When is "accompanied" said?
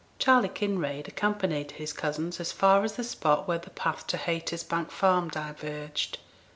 1.07-1.73